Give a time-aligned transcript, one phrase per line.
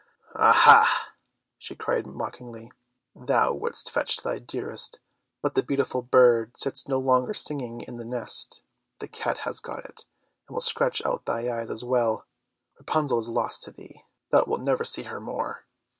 [0.33, 1.13] "Aha!"
[1.59, 2.71] she cried mockingly,
[3.15, 4.99] "Thou wouldst fetch thy dearest,
[5.43, 8.63] but the beautiful bird sits no longer singing in the nest;
[8.97, 10.07] the cat has got it,
[10.47, 12.25] and will scratch out thy eyes as well.
[12.79, 14.01] Rapunzel is lost to thee;
[14.31, 15.65] thou wilt never see her more."